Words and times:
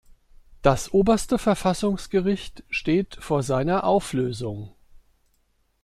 Das 0.63 0.93
Oberste 0.95 1.37
Verfassungsgericht 1.37 2.63
steht 2.71 3.17
vor 3.21 3.43
seiner 3.43 3.83
Auflösung. 3.83 4.73